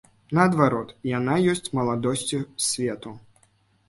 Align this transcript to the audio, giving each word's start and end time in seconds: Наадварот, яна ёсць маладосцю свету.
Наадварот, 0.35 0.93
яна 1.17 1.35
ёсць 1.53 1.71
маладосцю 1.79 2.39
свету. 2.69 3.13